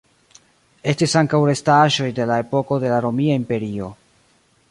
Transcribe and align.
Estis 0.93 1.13
ankaŭ 1.21 1.41
restaĵoj 1.49 2.09
de 2.21 2.27
la 2.31 2.39
epoko 2.45 2.81
de 2.85 2.93
la 2.95 2.99
Romia 3.07 3.39
Imperio. 3.43 3.91